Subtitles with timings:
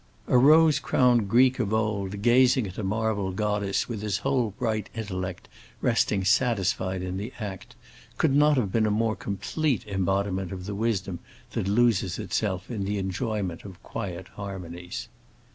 [0.25, 4.89] A rose crowned Greek of old, gazing at a marble goddess with his whole bright
[4.95, 5.47] intellect
[5.79, 7.75] resting satisfied in the act,
[8.17, 11.19] could not have been a more complete embodiment of the wisdom
[11.51, 15.07] that loses itself in the enjoyment of quiet harmonies.